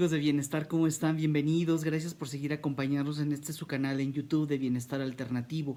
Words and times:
amigos 0.00 0.12
de 0.12 0.18
Bienestar? 0.18 0.66
¿Cómo 0.66 0.86
están? 0.86 1.18
Bienvenidos. 1.18 1.84
Gracias 1.84 2.14
por 2.14 2.26
seguir 2.26 2.54
acompañarnos 2.54 3.20
en 3.20 3.32
este 3.32 3.52
su 3.52 3.66
canal 3.66 4.00
en 4.00 4.14
YouTube 4.14 4.48
de 4.48 4.56
Bienestar 4.56 5.02
Alternativo. 5.02 5.76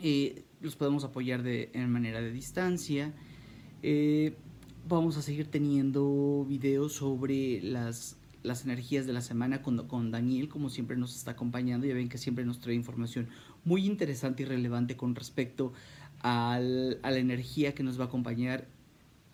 Eh, 0.00 0.44
los 0.62 0.76
podemos 0.76 1.04
apoyar 1.04 1.42
de, 1.42 1.68
en 1.74 1.90
manera 1.90 2.22
de 2.22 2.32
distancia. 2.32 3.12
Eh, 3.82 4.34
vamos 4.88 5.18
a 5.18 5.22
seguir 5.22 5.46
teniendo 5.46 6.46
videos 6.48 6.94
sobre 6.94 7.60
las 7.62 8.16
las 8.42 8.64
energías 8.64 9.06
de 9.06 9.12
la 9.12 9.20
semana 9.20 9.62
con, 9.62 9.86
con 9.88 10.10
Daniel, 10.10 10.48
como 10.48 10.70
siempre 10.70 10.96
nos 10.96 11.16
está 11.16 11.32
acompañando. 11.32 11.86
Ya 11.86 11.94
ven 11.94 12.08
que 12.08 12.18
siempre 12.18 12.44
nos 12.44 12.60
trae 12.60 12.74
información 12.74 13.28
muy 13.64 13.86
interesante 13.86 14.42
y 14.42 14.46
relevante 14.46 14.96
con 14.96 15.14
respecto 15.14 15.72
a 16.20 16.60
la 16.60 17.18
energía 17.18 17.74
que 17.74 17.82
nos 17.82 17.98
va 17.98 18.04
a 18.04 18.06
acompañar 18.06 18.68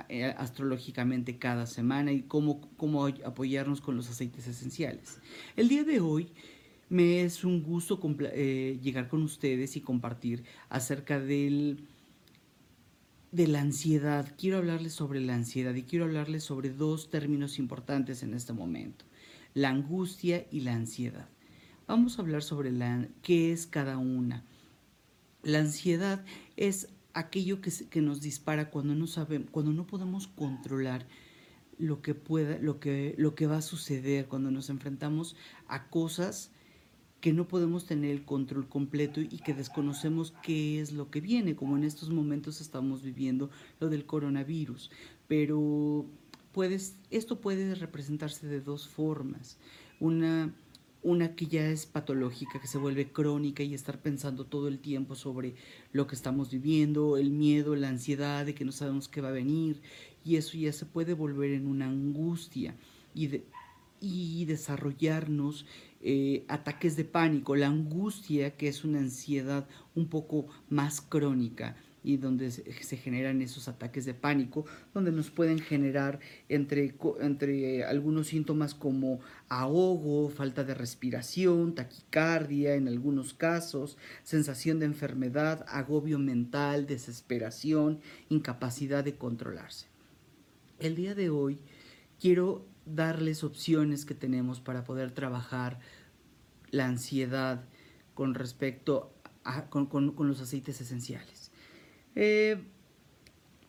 eh, 0.09 0.25
astrológicamente 0.25 1.39
cada 1.39 1.67
semana 1.67 2.13
y 2.13 2.23
cómo, 2.23 2.63
cómo 2.77 3.07
apoyarnos 3.07 3.81
con 3.81 3.97
los 3.97 4.09
aceites 4.09 4.47
esenciales. 4.47 5.19
El 5.57 5.69
día 5.69 5.85
de 5.85 6.01
hoy 6.01 6.29
me 6.89 7.21
es 7.23 7.45
un 7.45 7.63
gusto 7.63 8.01
eh, 8.33 8.79
llegar 8.83 9.09
con 9.09 9.23
ustedes 9.23 9.77
y 9.77 9.83
compartir 9.83 10.45
acerca 10.71 11.21
del 11.21 11.85
de 13.33 13.47
la 13.47 13.61
ansiedad. 13.61 14.35
Quiero 14.39 14.59
hablarles 14.59 14.95
sobre 14.95 15.21
la 15.21 15.35
ansiedad 15.35 15.75
y 15.75 15.83
quiero 15.83 16.07
hablarles 16.07 16.45
sobre 16.45 16.71
dos 16.71 17.11
términos 17.11 17.59
importantes 17.59 18.23
en 18.23 18.33
este 18.33 18.55
momento, 18.55 19.05
la 19.59 19.71
angustia 19.71 20.47
y 20.53 20.61
la 20.61 20.75
ansiedad. 20.75 21.29
Vamos 21.89 22.19
a 22.19 22.23
hablar 22.23 22.43
sobre 22.43 22.71
la, 22.71 23.09
qué 23.23 23.53
es 23.53 23.67
cada 23.67 23.99
una. 23.99 24.45
La 25.43 25.59
ansiedad 25.59 26.25
es 26.57 26.89
aquello 27.13 27.61
que, 27.61 27.73
que 27.91 28.01
nos 28.01 28.21
dispara 28.21 28.71
cuando 28.71 28.95
no 28.95 29.09
sabemos, 29.09 29.51
cuando 29.51 29.73
no 29.73 29.85
podemos 29.85 30.29
controlar 30.29 31.07
lo 31.77 32.03
que 32.03 32.15
pueda, 32.15 32.59
lo 32.59 32.79
que, 32.79 33.17
lo 33.19 33.35
que 33.35 33.47
va 33.49 33.57
a 33.57 33.63
suceder, 33.63 34.27
cuando 34.27 34.53
nos 34.53 34.71
enfrentamos 34.71 35.35
a 35.67 35.89
cosas 35.89 36.53
que 37.21 37.33
no 37.33 37.49
podemos 37.49 37.85
tener 37.85 38.13
el 38.13 38.25
control 38.25 38.69
completo 38.69 39.21
y 39.21 39.39
que 39.39 39.55
desconocemos 39.55 40.35
qué 40.41 40.81
es 40.81 40.93
lo 40.93 41.11
que 41.11 41.21
viene, 41.21 41.57
como 41.57 41.77
en 41.77 41.83
estos 41.83 42.11
momentos 42.11 42.61
estamos 42.61 43.03
viviendo 43.03 43.51
lo 43.81 43.89
del 43.89 44.07
coronavirus. 44.07 44.93
Pero 45.27 46.07
puedes, 46.53 46.97
esto 47.11 47.41
puede 47.41 47.75
representarse 47.75 48.47
de 48.47 48.61
dos 48.61 48.89
formas. 48.89 49.59
Una, 50.01 50.55
una 51.03 51.35
que 51.35 51.47
ya 51.47 51.69
es 51.69 51.87
patológica, 51.87 52.61
que 52.61 52.67
se 52.67 52.79
vuelve 52.79 53.11
crónica 53.13 53.63
y 53.63 53.75
estar 53.75 54.01
pensando 54.01 54.45
todo 54.45 54.69
el 54.69 54.79
tiempo 54.79 55.15
sobre 55.15 55.55
lo 55.93 56.07
que 56.07 56.15
estamos 56.15 56.51
viviendo, 56.51 57.17
el 57.17 57.31
miedo, 57.31 57.77
la 57.77 57.89
ansiedad 57.89 58.47
de 58.47 58.55
que 58.55 58.65
no 58.65 58.73
sabemos 58.73 59.09
qué 59.09 59.21
va 59.21 59.29
a 59.29 59.33
venir, 59.33 59.81
y 60.25 60.37
eso 60.37 60.57
ya 60.57 60.73
se 60.73 60.87
puede 60.87 61.15
volver 61.15 61.53
en 61.53 61.67
una 61.67 61.87
angustia 61.87 62.75
y, 63.15 63.43
y 64.01 64.45
desarrollarnos 64.45 65.67
eh, 66.01 66.45
ataques 66.49 66.97
de 66.97 67.05
pánico, 67.05 67.57
la 67.57 67.67
angustia, 67.67 68.57
que 68.57 68.69
es 68.69 68.85
una 68.85 69.01
ansiedad 69.01 69.69
un 69.95 70.09
poco 70.09 70.47
más 70.69 71.01
crónica 71.01 71.77
y 72.03 72.17
donde 72.17 72.51
se 72.51 72.97
generan 72.97 73.43
esos 73.43 73.69
ataques 73.69 74.05
de 74.05 74.15
pánico, 74.15 74.65
donde 74.95 75.13
nos 75.13 75.31
pueden 75.31 75.59
generar 75.59 76.21
entre, 76.49 76.95
entre 77.21 77.85
algunos 77.85 78.29
síntomas 78.29 78.75
como 78.75 79.21
ahogo, 79.49 80.31
falta 80.31 80.65
de 80.65 80.75
respiración, 80.75 81.75
taquicardia 81.75 82.75
en 82.75 82.89
algunos 82.89 83.35
casos, 83.35 83.99
sensación 84.23 84.79
de 84.79 84.87
enfermedad, 84.87 85.65
agobio 85.69 86.19
mental, 86.19 86.87
desesperación, 86.87 88.01
incapacidad 88.29 89.05
de 89.05 89.17
controlarse. 89.17 89.87
El 90.79 90.95
día 90.95 91.15
de 91.15 91.31
hoy 91.31 91.59
quiero 92.21 92.65
darles 92.87 93.45
opciones 93.45 94.05
que 94.05 94.15
tenemos 94.15 94.61
para 94.61 94.85
poder 94.85 95.11
trabajar 95.11 95.79
la 96.71 96.87
ansiedad 96.87 97.65
con 98.15 98.35
respecto 98.35 99.13
a 99.45 99.69
con, 99.71 99.89
los 100.19 100.41
aceites 100.41 100.81
esenciales. 100.81 101.38
Eh, 102.21 102.59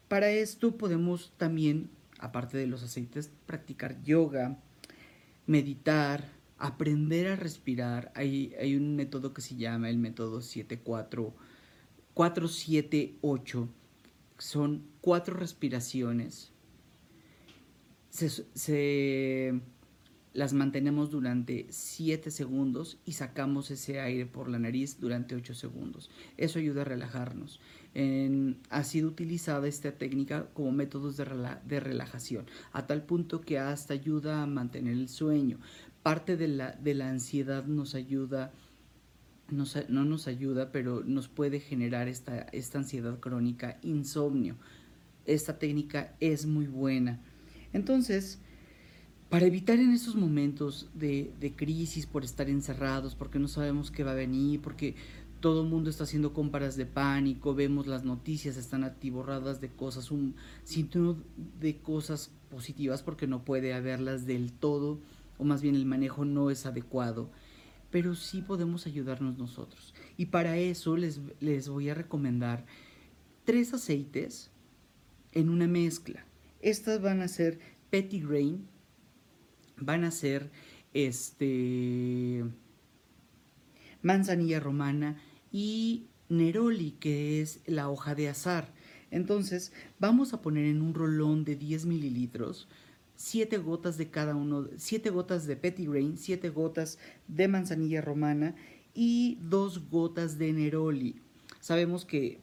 para 0.08 0.32
esto 0.32 0.76
podemos 0.76 1.32
también, 1.38 1.92
aparte 2.18 2.58
de 2.58 2.66
los 2.66 2.82
aceites, 2.82 3.32
practicar 3.46 4.02
yoga, 4.02 4.58
meditar, 5.46 6.26
aprender 6.58 7.28
a 7.28 7.36
respirar. 7.36 8.12
Hay, 8.16 8.76
un 8.76 8.96
método 8.96 9.36
que 9.36 9.42
se 9.42 9.56
llama 9.56 9.92
el 9.92 10.00
método 10.00 10.42
74, 10.42 11.32
478. 12.16 13.70
Son 14.40 14.84
cuatro 15.00 15.36
respiraciones 15.36 16.52
se, 18.10 19.62
las 20.34 20.54
mantenemos 20.54 21.10
durante 21.10 21.68
7 21.70 22.32
segundos 22.32 22.98
y 23.06 23.14
sacamos 23.14 23.72
ese 23.72 24.00
aire 24.00 24.26
por 24.26 24.50
la 24.50 24.60
nariz 24.60 25.00
durante 25.00 25.36
8 25.36 25.54
segundos. 25.54 26.10
Eso 26.38 26.60
ayuda 26.60 26.82
a 26.82 26.86
relajarnos. 26.86 27.60
ha 28.70 28.84
sido 28.84 29.08
utilizada 29.08 29.68
esta 29.68 29.92
técnica 29.94 30.48
como 30.54 30.72
métodos 30.72 31.18
de, 31.18 31.26
de, 31.66 31.80
relajación, 31.80 32.46
a 32.72 32.86
tal 32.86 33.04
punto 33.04 33.42
que 33.42 33.58
hasta 33.58 33.94
ayuda 33.94 34.44
a 34.44 34.48
mantener 34.48 34.94
el 34.94 35.10
sueño. 35.10 35.58
Parte 36.04 36.38
de 36.38 36.48
la, 36.48 36.72
de 36.74 36.94
la 36.94 37.10
ansiedad 37.10 37.66
nos 37.66 37.96
ayuda, 37.96 38.54
no 39.50 40.06
nos 40.06 40.28
ayuda, 40.28 40.72
pero 40.72 41.04
nos 41.04 41.28
puede 41.28 41.60
generar 41.60 42.08
esta, 42.08 42.42
esta 42.52 42.78
ansiedad 42.78 43.20
crónica, 43.20 43.80
insomnio. 43.82 44.58
Esta 45.26 45.60
técnica 45.60 46.16
es 46.20 46.46
muy 46.46 46.68
buena 46.68 47.20
entonces, 47.74 48.40
para 49.30 49.46
evitar 49.46 49.80
en 49.80 49.92
esos 49.92 50.16
momentos 50.16 50.90
de, 50.94 51.54
crisis 51.56 52.08
por 52.08 52.24
estar 52.24 52.50
encerrados, 52.50 53.16
porque 53.16 53.38
no 53.38 53.48
sabemos 53.48 53.92
qué 53.92 54.04
va 54.04 54.12
a 54.12 54.16
venir, 54.16 54.60
porque 54.60 54.96
todo 55.40 55.62
el 55.62 55.70
mundo 55.70 55.90
está 55.90 56.04
haciendo 56.04 56.34
compras 56.34 56.76
de 56.76 56.88
pánico, 56.88 57.54
vemos 57.54 57.86
las 57.86 58.04
noticias, 58.04 58.58
están 58.58 58.84
atiborradas 58.84 59.62
de 59.62 59.70
cosas, 59.70 60.10
un 60.10 60.36
síntoma 60.64 61.16
de 61.60 61.78
cosas 61.78 62.32
positivas 62.50 63.04
porque 63.04 63.28
no 63.28 63.46
puede 63.46 63.74
haberlas 63.74 64.26
del 64.26 64.52
todo, 64.52 65.00
o 65.38 65.44
más 65.44 65.62
bien 65.62 65.76
el 65.76 65.86
manejo 65.86 66.26
no 66.26 66.50
es 66.50 66.66
adecuado, 66.66 67.30
pero 67.92 68.16
sí 68.16 68.42
podemos 68.42 68.88
ayudarnos 68.88 69.38
nosotros. 69.38 69.94
Y 70.18 70.28
para 70.28 70.58
eso 70.58 70.98
les, 70.98 71.22
les 71.40 71.70
voy 71.70 71.90
a 71.90 71.94
recomendar 71.94 72.66
tres 73.46 73.74
aceites 73.74 74.50
en 75.32 75.50
una 75.50 75.68
mezcla. 75.68 76.26
Estas 76.62 77.02
van 77.02 77.22
a 77.22 77.28
ser 77.28 77.60
Grain, 77.92 78.68
van 79.82 80.04
a 80.04 80.12
ser 80.12 80.52
este 80.94 82.44
manzanilla 84.02 84.60
romana 84.60 85.22
y 85.52 86.08
neroli, 86.30 86.92
que 87.00 87.42
es 87.42 87.62
la 87.66 87.90
hoja 87.90 88.16
de 88.16 88.30
azar. 88.30 88.74
Entonces, 89.12 89.74
vamos 90.00 90.34
a 90.34 90.42
poner 90.42 90.66
en 90.66 90.82
un 90.82 90.94
rolón 90.94 91.44
de 91.44 91.56
10 91.56 91.86
mililitros 91.86 92.68
7 93.20 93.58
gotas 93.58 93.98
de 93.98 94.10
cada 94.10 94.34
uno, 94.34 94.70
7 94.78 95.10
gotas 95.10 95.46
de 95.46 95.56
Grain, 95.56 96.18
7 96.18 96.50
gotas 96.52 97.00
de 97.28 97.50
manzanilla 97.50 98.00
romana 98.00 98.56
y 98.94 99.38
2 99.42 99.90
gotas 99.90 100.38
de 100.38 100.54
neroli. 100.54 101.18
Sabemos 101.60 102.06
que 102.06 102.40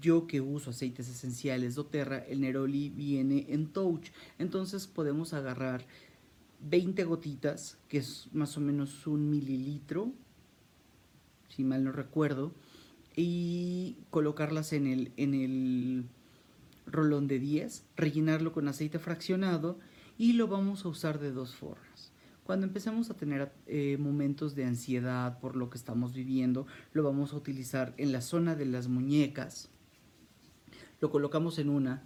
yo 0.00 0.28
que 0.28 0.40
uso 0.40 0.70
aceites 0.70 1.08
esenciales 1.08 1.74
doTERRA, 1.74 2.18
el 2.18 2.40
Neroli 2.40 2.88
viene 2.90 3.46
en 3.48 3.66
touch. 3.66 4.10
Entonces 4.38 4.86
podemos 4.86 5.34
agarrar 5.34 5.84
20 6.68 7.04
gotitas, 7.04 7.78
que 7.88 7.98
es 7.98 8.28
más 8.32 8.56
o 8.56 8.60
menos 8.60 9.06
un 9.06 9.30
mililitro, 9.30 10.12
si 11.48 11.64
mal 11.64 11.84
no 11.84 11.92
recuerdo, 11.92 12.52
y 13.16 13.96
colocarlas 14.10 14.72
en 14.72 14.86
el, 14.86 15.12
en 15.16 15.34
el 15.34 16.04
rolón 16.86 17.26
de 17.26 17.38
10, 17.38 17.84
rellenarlo 17.96 18.52
con 18.52 18.68
aceite 18.68 18.98
fraccionado 18.98 19.78
y 20.18 20.34
lo 20.34 20.48
vamos 20.48 20.84
a 20.84 20.88
usar 20.88 21.18
de 21.18 21.32
dos 21.32 21.54
formas. 21.54 22.12
Cuando 22.44 22.66
empecemos 22.66 23.08
a 23.10 23.14
tener 23.14 23.52
eh, 23.66 23.96
momentos 23.98 24.54
de 24.54 24.64
ansiedad 24.64 25.38
por 25.38 25.56
lo 25.56 25.70
que 25.70 25.78
estamos 25.78 26.12
viviendo, 26.12 26.66
lo 26.92 27.02
vamos 27.02 27.32
a 27.32 27.36
utilizar 27.36 27.94
en 27.98 28.12
la 28.12 28.20
zona 28.20 28.56
de 28.56 28.66
las 28.66 28.88
muñecas. 28.88 29.70
Lo 31.00 31.10
colocamos 31.10 31.58
en 31.58 31.68
una, 31.68 32.02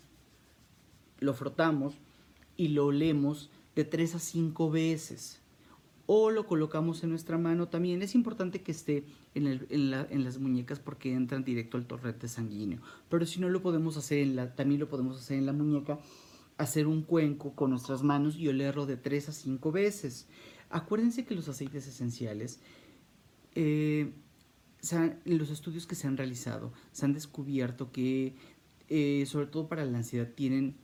lo 1.20 1.32
frotamos 1.34 1.94
y 2.56 2.68
lo 2.68 2.86
olemos 2.86 3.50
de 3.76 3.84
3 3.84 4.16
a 4.16 4.18
5 4.18 4.70
veces. 4.70 5.40
O 6.06 6.30
lo 6.30 6.46
colocamos 6.46 7.02
en 7.04 7.10
nuestra 7.10 7.36
mano 7.36 7.68
también. 7.68 8.02
Es 8.02 8.14
importante 8.14 8.62
que 8.62 8.72
esté 8.72 9.04
en, 9.34 10.24
las 10.24 10.38
muñecas 10.38 10.80
porque 10.80 11.12
entran 11.12 11.44
directo 11.44 11.76
al 11.76 11.86
torrente 11.86 12.26
sanguíneo. 12.26 12.80
Pero 13.08 13.26
si 13.26 13.38
no 13.38 13.48
lo 13.48 13.60
podemos 13.60 13.96
hacer 13.96 14.18
en 14.18 14.36
la, 14.36 14.54
también 14.54 14.80
lo 14.80 14.88
podemos 14.88 15.18
hacer 15.18 15.38
en 15.38 15.46
la 15.46 15.52
muñeca 15.52 16.00
hacer 16.58 16.86
un 16.86 17.02
cuenco 17.02 17.54
con 17.54 17.70
nuestras 17.70 18.02
manos 18.02 18.36
y 18.36 18.48
olerlo 18.48 18.86
de 18.86 18.96
3 18.96 19.28
a 19.28 19.32
5 19.32 19.72
veces. 19.72 20.26
Acuérdense 20.70 21.26
que 21.26 21.34
los 21.34 21.48
aceites 21.48 21.86
esenciales, 21.86 22.60
eh, 23.54 24.12
en 24.92 25.38
los 25.38 25.50
estudios 25.50 25.86
que 25.86 25.96
se 25.96 26.06
han 26.06 26.16
realizado, 26.16 26.72
se 26.92 27.04
han 27.04 27.12
descubierto 27.12 27.92
que, 27.92 28.36
eh, 28.88 29.24
sobre 29.26 29.48
todo 29.48 29.68
para 29.68 29.84
la 29.84 29.98
ansiedad, 29.98 30.28
tienen 30.34 30.76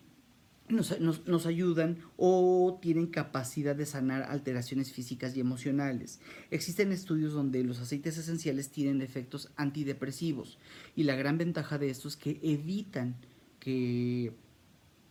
nos, 0.73 1.47
ayudan 1.47 1.99
o 2.17 2.79
tienen 2.81 3.07
capacidad 3.07 3.77
de 3.77 3.87
sanar 3.87 4.23
alteraciones 4.25 4.93
físicas 4.93 5.37
y 5.37 5.41
emocionales. 5.41 6.21
Existen 6.51 6.93
estudios 6.93 7.33
donde 7.33 7.63
los 7.63 7.81
aceites 7.81 8.19
esenciales 8.19 8.71
tienen 8.71 9.03
efectos 9.03 9.51
antidepresivos 9.57 10.59
y 10.97 11.05
la 11.05 11.15
gran 11.15 11.39
ventaja 11.39 11.79
de 11.79 11.91
esto 11.91 12.09
es 12.09 12.17
que 12.17 12.41
evitan 12.43 13.17
que 13.61 14.33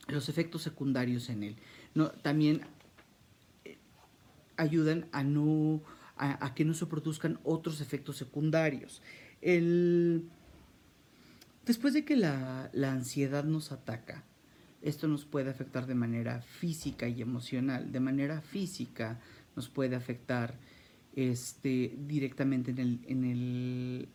los 0.08 0.30
efectos 0.30 0.63
secundarios 0.63 1.30
en 1.30 1.44
él. 1.44 1.56
No, 1.94 2.10
también 2.10 2.62
eh, 3.66 3.78
ayudan 4.57 5.07
a, 5.12 5.24
no, 5.24 5.81
a, 6.18 6.54
que 6.54 6.66
no 6.66 6.74
se 6.74 6.86
produzcan 6.86 7.40
otros 7.44 7.81
efectos 7.81 8.18
secundarios. 8.18 9.02
El, 9.42 10.30
después 11.66 11.94
de 11.94 12.06
que 12.06 12.16
la, 12.16 12.69
la 12.74 12.92
ansiedad 12.92 13.44
nos 13.44 13.72
ataca, 13.72 14.24
esto 14.81 15.07
nos 15.07 15.25
puede 15.25 15.50
afectar 15.50 15.86
de 15.86 15.95
manera 15.95 16.42
física 16.42 17.07
y 17.07 17.22
emocional. 17.22 17.92
De 17.92 18.00
manera 18.00 18.42
física 18.42 19.19
nos 19.56 19.69
puede 19.69 19.95
afectar 19.95 20.56
este, 21.16 21.95
directamente 22.07 22.72
en 22.72 22.80
el, 22.80 23.00
en 23.07 23.24
el 23.24 24.10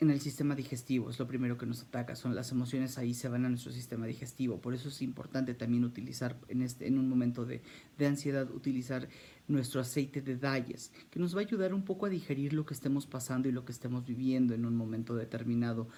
en 0.00 0.10
el 0.10 0.20
sistema 0.20 0.54
digestivo, 0.54 1.08
es 1.08 1.18
lo 1.18 1.26
primero 1.26 1.56
que 1.56 1.66
nos 1.66 1.82
ataca, 1.82 2.16
son 2.16 2.34
las 2.34 2.50
emociones 2.50 2.98
ahí 2.98 3.14
se 3.14 3.28
van 3.28 3.44
a 3.44 3.48
nuestro 3.48 3.72
sistema 3.72 4.06
digestivo, 4.06 4.60
por 4.60 4.74
eso 4.74 4.88
es 4.88 5.00
importante 5.02 5.54
también 5.54 5.84
utilizar 5.84 6.36
en, 6.48 6.62
este, 6.62 6.86
en 6.86 6.98
un 6.98 7.08
momento 7.08 7.44
de, 7.44 7.62
de 7.96 8.06
ansiedad, 8.06 8.50
utilizar 8.50 9.08
nuestro 9.46 9.80
aceite 9.80 10.20
de 10.20 10.36
Dayes, 10.36 10.92
que 11.10 11.20
nos 11.20 11.34
va 11.34 11.40
a 11.40 11.44
ayudar 11.44 11.72
un 11.72 11.84
poco 11.84 12.06
a 12.06 12.10
digerir 12.10 12.52
lo 12.52 12.66
que 12.66 12.74
estemos 12.74 13.06
pasando 13.06 13.48
y 13.48 13.52
lo 13.52 13.64
que 13.64 13.72
estemos 13.72 14.04
viviendo 14.04 14.52
en 14.52 14.66
un 14.66 14.76
momento 14.76 15.14
determinado, 15.14 15.88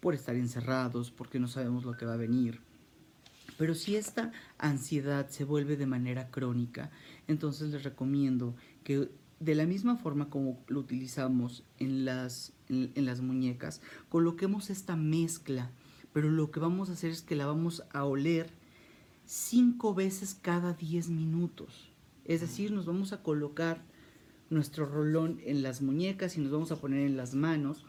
por 0.00 0.14
estar 0.14 0.36
encerrados, 0.36 1.10
porque 1.10 1.40
no 1.40 1.48
sabemos 1.48 1.84
lo 1.84 1.96
que 1.96 2.04
va 2.04 2.14
a 2.14 2.18
venir. 2.18 2.60
Pero 3.56 3.74
si 3.74 3.96
esta 3.96 4.32
ansiedad 4.58 5.28
se 5.28 5.44
vuelve 5.44 5.76
de 5.76 5.86
manera 5.86 6.30
crónica, 6.30 6.90
entonces 7.28 7.70
les 7.70 7.84
recomiendo 7.84 8.54
que 8.82 9.08
de 9.40 9.54
la 9.54 9.66
misma 9.66 9.96
forma 9.96 10.30
como 10.30 10.62
lo 10.68 10.80
utilizamos 10.80 11.64
en 11.78 12.04
las, 12.04 12.52
en, 12.68 13.04
las 13.04 13.20
muñecas, 13.20 13.80
coloquemos 14.08 14.70
esta 14.70 14.96
mezcla, 14.96 15.70
pero 16.12 16.30
lo 16.30 16.50
que 16.50 16.60
vamos 16.60 16.88
a 16.88 16.94
hacer 16.94 17.10
es 17.10 17.22
que 17.22 17.36
la 17.36 17.46
vamos 17.46 17.84
a 17.92 18.04
oler 18.04 18.50
cinco 19.26 19.94
veces 19.94 20.34
cada 20.40 20.72
10 20.72 21.10
minutos. 21.10 21.90
Es 22.24 22.40
decir, 22.40 22.72
nos 22.72 22.86
vamos 22.86 23.12
a 23.12 23.22
colocar 23.22 23.82
nuestro 24.50 24.86
rolón 24.86 25.40
en 25.44 25.62
las 25.62 25.82
muñecas 25.82 26.36
y 26.36 26.40
nos 26.40 26.52
vamos 26.52 26.72
a 26.72 26.76
poner 26.76 27.00
en 27.00 27.16
las 27.16 27.34
manos. 27.34 27.84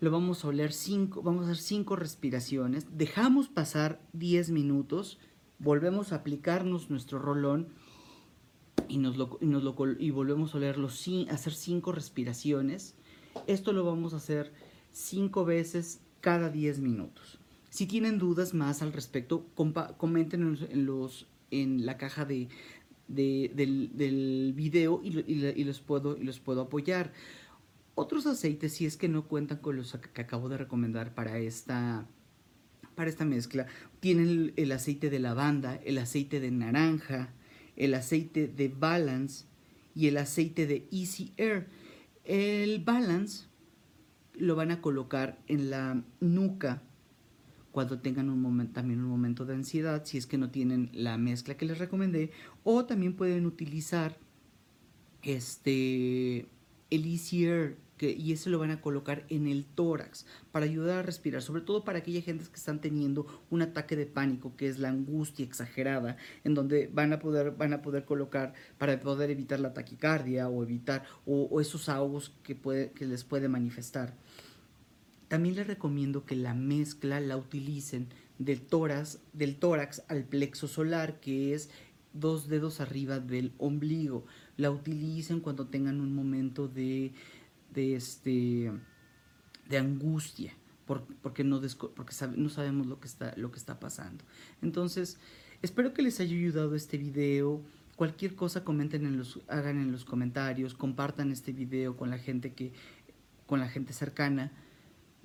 Lo 0.00 0.12
vamos 0.12 0.44
a 0.44 0.48
oler 0.48 0.72
cinco, 0.72 1.22
vamos 1.22 1.42
a 1.46 1.50
hacer 1.50 1.62
cinco 1.62 1.96
respiraciones. 1.96 2.86
Dejamos 2.96 3.48
pasar 3.48 4.00
10 4.12 4.50
minutos, 4.50 5.18
volvemos 5.58 6.12
a 6.12 6.16
aplicarnos 6.16 6.88
nuestro 6.88 7.18
rolón 7.18 7.68
y, 8.88 8.98
nos 8.98 9.16
lo, 9.16 9.38
y, 9.40 9.46
nos 9.46 9.64
lo, 9.64 9.74
y 9.98 10.10
volvemos 10.10 10.54
a 10.54 10.58
olerlo 10.58 10.88
sin 10.88 11.28
hacer 11.30 11.52
cinco 11.52 11.90
respiraciones. 11.90 12.94
Esto 13.48 13.72
lo 13.72 13.84
vamos 13.84 14.14
a 14.14 14.18
hacer 14.18 14.52
cinco 14.92 15.44
veces 15.44 16.00
cada 16.20 16.48
10 16.48 16.78
minutos. 16.78 17.40
Si 17.70 17.86
tienen 17.86 18.18
dudas 18.18 18.54
más 18.54 18.82
al 18.82 18.92
respecto, 18.92 19.46
comenten 19.54 20.58
en, 20.70 20.86
los, 20.86 21.26
en 21.50 21.86
la 21.86 21.96
caja 21.96 22.24
de, 22.24 22.48
de, 23.08 23.50
del, 23.54 23.90
del, 23.94 24.52
video 24.54 25.00
y, 25.02 25.18
y, 25.26 25.64
los 25.64 25.80
puedo, 25.80 26.16
y 26.16 26.22
los 26.22 26.38
puedo 26.38 26.62
apoyar. 26.62 27.12
Otros 28.00 28.26
aceites, 28.26 28.74
si 28.74 28.86
es 28.86 28.96
que 28.96 29.08
no 29.08 29.26
cuentan 29.26 29.58
con 29.58 29.74
los 29.74 29.92
que 30.14 30.20
acabo 30.22 30.48
de 30.48 30.56
recomendar 30.56 31.16
para 31.16 31.38
esta, 31.38 32.06
para 32.94 33.10
esta 33.10 33.24
mezcla, 33.24 33.66
tienen 33.98 34.52
el 34.54 34.70
aceite 34.70 35.10
de 35.10 35.18
lavanda, 35.18 35.80
el 35.84 35.98
aceite 35.98 36.38
de 36.38 36.52
naranja, 36.52 37.34
el 37.74 37.94
aceite 37.94 38.46
de 38.46 38.68
Balance 38.68 39.46
y 39.96 40.06
el 40.06 40.16
aceite 40.16 40.68
de 40.68 40.86
Easy 40.92 41.32
Air. 41.38 41.66
El 42.22 42.84
Balance 42.84 43.46
lo 44.34 44.54
van 44.54 44.70
a 44.70 44.80
colocar 44.80 45.36
en 45.48 45.68
la 45.68 46.00
nuca 46.20 46.84
cuando 47.72 47.98
tengan 47.98 48.30
un 48.30 48.40
momento, 48.40 48.74
también 48.74 49.00
un 49.00 49.10
momento 49.10 49.44
de 49.44 49.54
ansiedad, 49.54 50.04
si 50.04 50.18
es 50.18 50.28
que 50.28 50.38
no 50.38 50.52
tienen 50.52 50.88
la 50.92 51.18
mezcla 51.18 51.56
que 51.56 51.66
les 51.66 51.78
recomendé, 51.78 52.30
o 52.62 52.84
también 52.84 53.16
pueden 53.16 53.44
utilizar 53.44 54.16
este 55.22 56.46
el 56.90 57.04
Easy 57.04 57.44
Y 58.06 58.32
ese 58.32 58.50
lo 58.50 58.58
van 58.58 58.70
a 58.70 58.80
colocar 58.80 59.24
en 59.28 59.46
el 59.46 59.64
tórax 59.64 60.26
para 60.52 60.66
ayudar 60.66 60.98
a 60.98 61.02
respirar, 61.02 61.42
sobre 61.42 61.62
todo 61.62 61.84
para 61.84 61.98
aquellas 61.98 62.24
gentes 62.24 62.48
que 62.48 62.56
están 62.56 62.80
teniendo 62.80 63.26
un 63.50 63.62
ataque 63.62 63.96
de 63.96 64.06
pánico, 64.06 64.54
que 64.56 64.68
es 64.68 64.78
la 64.78 64.88
angustia 64.88 65.44
exagerada, 65.44 66.16
en 66.44 66.54
donde 66.54 66.90
van 66.92 67.12
a 67.12 67.18
poder, 67.18 67.52
van 67.52 67.72
a 67.72 67.82
poder 67.82 68.04
colocar 68.04 68.54
para 68.78 68.98
poder 69.00 69.30
evitar 69.30 69.60
la 69.60 69.74
taquicardia 69.74 70.48
o 70.48 70.62
evitar 70.62 71.04
o, 71.26 71.60
esos 71.60 71.88
ahogos 71.88 72.32
que, 72.42 72.56
que 72.94 73.06
les 73.06 73.24
puede 73.24 73.48
manifestar. 73.48 74.14
También 75.28 75.56
les 75.56 75.66
recomiendo 75.66 76.24
que 76.24 76.36
la 76.36 76.54
mezcla 76.54 77.20
la 77.20 77.36
utilicen 77.36 78.08
del 78.38 78.62
tórax, 78.62 79.18
del 79.32 79.56
tórax 79.56 80.02
al 80.08 80.24
plexo 80.24 80.68
solar, 80.68 81.20
que 81.20 81.54
es 81.54 81.68
dos 82.12 82.48
dedos 82.48 82.80
arriba 82.80 83.20
del 83.20 83.52
ombligo. 83.58 84.24
La 84.56 84.70
utilicen 84.70 85.40
cuando 85.40 85.66
tengan 85.66 86.00
un 86.00 86.14
momento 86.14 86.68
de 86.68 87.12
de, 87.72 87.96
este, 87.96 88.72
de 89.68 89.78
angustia, 89.78 90.54
porque, 90.86 91.44
no, 91.44 91.60
porque 91.94 92.14
no 92.36 92.48
sabemos 92.48 92.86
lo 92.86 93.00
que, 93.00 93.08
está, 93.08 93.34
lo 93.36 93.50
que 93.50 93.58
está 93.58 93.78
pasando. 93.78 94.24
Entonces, 94.62 95.18
espero 95.62 95.92
que 95.92 96.02
les 96.02 96.20
haya 96.20 96.34
ayudado 96.34 96.74
este 96.74 96.98
video. 96.98 97.62
Cualquier 97.96 98.34
cosa 98.34 98.64
comenten 98.64 99.04
en 99.06 99.18
los, 99.18 99.40
hagan 99.48 99.80
en 99.80 99.92
los 99.92 100.04
comentarios, 100.04 100.74
compartan 100.74 101.32
este 101.32 101.52
video 101.52 101.96
con 101.96 102.10
la 102.10 102.18
gente 102.18 102.54
que, 102.54 102.72
con 103.46 103.60
la 103.60 103.68
gente 103.68 103.92
cercana 103.92 104.52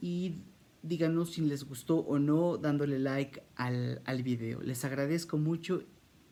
y 0.02 0.42
díganos 0.82 1.34
si 1.34 1.42
les 1.42 1.64
gustó 1.64 2.00
o 2.00 2.20
no 2.20 2.58
dándole 2.58 3.00
like 3.00 3.44
al, 3.56 4.02
al 4.06 4.24
video. 4.24 4.62
Les 4.62 4.84
agradezco 4.86 5.38
mucho. 5.38 5.84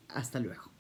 Hasta 0.10 0.40
luego. 0.40 0.71